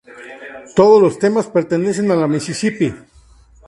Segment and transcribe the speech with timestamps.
[0.75, 2.91] Todos los temas pertenecen a La Mississippi.